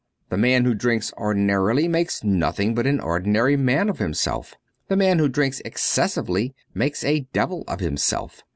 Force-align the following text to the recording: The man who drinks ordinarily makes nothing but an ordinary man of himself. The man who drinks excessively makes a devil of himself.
The 0.29 0.37
man 0.39 0.65
who 0.65 0.73
drinks 0.73 1.13
ordinarily 1.15 1.87
makes 1.87 2.23
nothing 2.23 2.73
but 2.73 2.87
an 2.87 2.99
ordinary 2.99 3.55
man 3.55 3.87
of 3.87 3.99
himself. 3.99 4.55
The 4.87 4.95
man 4.97 5.19
who 5.19 5.29
drinks 5.29 5.61
excessively 5.63 6.55
makes 6.73 7.03
a 7.03 7.27
devil 7.33 7.63
of 7.67 7.81
himself. 7.81 8.41